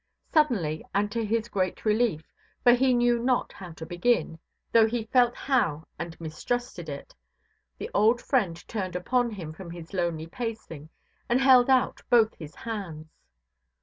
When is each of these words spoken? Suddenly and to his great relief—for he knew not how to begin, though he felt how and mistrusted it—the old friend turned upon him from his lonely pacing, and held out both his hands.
Suddenly 0.33 0.83
and 0.95 1.11
to 1.11 1.23
his 1.23 1.47
great 1.47 1.85
relief—for 1.85 2.71
he 2.71 2.91
knew 2.95 3.19
not 3.19 3.53
how 3.53 3.71
to 3.73 3.85
begin, 3.85 4.39
though 4.71 4.87
he 4.87 5.03
felt 5.03 5.35
how 5.35 5.85
and 5.99 6.19
mistrusted 6.19 6.89
it—the 6.89 7.91
old 7.93 8.19
friend 8.19 8.67
turned 8.67 8.95
upon 8.95 9.29
him 9.29 9.53
from 9.53 9.69
his 9.69 9.93
lonely 9.93 10.25
pacing, 10.25 10.89
and 11.29 11.39
held 11.39 11.69
out 11.69 12.01
both 12.09 12.33
his 12.33 12.55
hands. 12.55 13.13